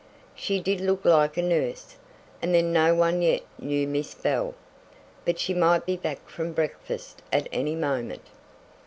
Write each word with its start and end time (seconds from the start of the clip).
She 0.33 0.59
did 0.59 0.81
look 0.81 1.05
like 1.05 1.37
a 1.37 1.43
nurse, 1.43 1.95
and 2.41 2.55
then 2.55 2.73
no 2.73 2.95
one 2.95 3.21
yet 3.21 3.43
knew 3.59 3.85
Miss 3.87 4.15
Bell. 4.15 4.55
But 5.25 5.37
she 5.37 5.53
might 5.53 5.85
be 5.85 5.95
back 5.95 6.27
from 6.27 6.53
breakfast 6.53 7.21
at 7.31 7.47
any 7.51 7.75
moment! 7.75 8.25